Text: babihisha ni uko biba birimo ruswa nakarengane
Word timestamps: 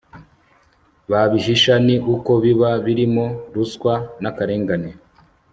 babihisha 1.11 1.73
ni 1.85 1.95
uko 2.13 2.31
biba 2.43 2.71
birimo 2.85 3.25
ruswa 3.53 3.93
nakarengane 4.21 4.91